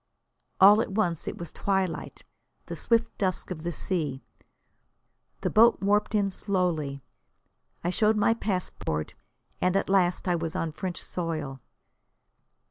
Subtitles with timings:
[0.59, 2.23] All at once it was twilight,
[2.65, 4.23] the swift dusk of the sea.
[5.41, 7.03] The boat warped in slowly.
[7.83, 9.13] I showed my passport,
[9.61, 11.61] and at last I was on French soil.